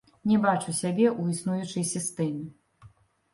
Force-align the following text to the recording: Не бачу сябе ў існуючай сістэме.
Не 0.29 0.37
бачу 0.45 0.73
сябе 0.77 1.05
ў 1.19 1.35
існуючай 1.35 1.85
сістэме. 1.93 2.91